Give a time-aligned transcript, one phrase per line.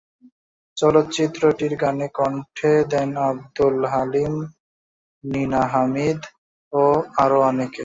[0.77, 2.57] চলচ্চিত্রটির গানে কণ্ঠ
[2.91, 4.35] দেন আবদুল আলীম,
[5.23, 6.19] নীনা হামিদ
[6.73, 7.79] এবং আরো অনেকে।